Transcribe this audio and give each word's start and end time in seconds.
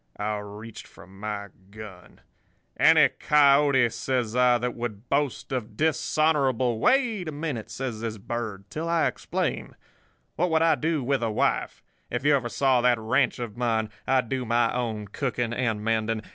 "I 0.17 0.37
reached 0.39 0.87
for 0.87 1.05
my 1.05 1.49
gun. 1.69 2.21
"'Any 2.75 3.07
coyote,' 3.19 3.91
says 3.93 4.35
I, 4.35 4.57
'that 4.57 4.73
would 4.73 5.09
boast 5.09 5.51
of 5.51 5.77
dishonourable—' 5.77 6.79
"'Wait 6.79 7.27
a 7.27 7.31
minute,' 7.31 7.69
says 7.69 8.01
this 8.01 8.17
Bird, 8.17 8.67
'till 8.71 8.89
I 8.89 9.05
explain. 9.05 9.75
What 10.37 10.49
would 10.49 10.63
I 10.63 10.73
do 10.73 11.03
with 11.03 11.21
a 11.21 11.29
wife? 11.29 11.83
If 12.09 12.25
you 12.25 12.35
ever 12.35 12.49
saw 12.49 12.81
that 12.81 12.97
ranch 12.97 13.37
of 13.37 13.55
mine! 13.57 13.91
I 14.07 14.21
do 14.21 14.43
my 14.43 14.73
own 14.73 15.07
cooking 15.07 15.53
and 15.53 15.83
mending. 15.83 16.23